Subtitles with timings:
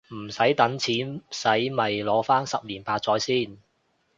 [0.11, 0.25] 唔
[0.55, 3.59] 等錢洗咪擺返十年八載先